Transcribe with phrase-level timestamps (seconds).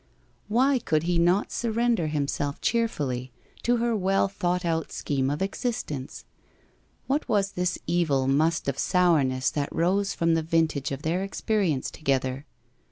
[0.47, 5.43] Why could he not sur render himself cheerfully to her well thought out scheme of
[5.43, 6.25] existence?
[7.05, 11.91] What was this evil must of sourness that rose from the vintage of their experience
[11.91, 12.47] together